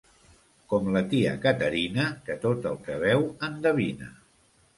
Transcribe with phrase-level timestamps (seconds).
[0.71, 4.11] Com la tia Caterina, que tot el que veu endevina.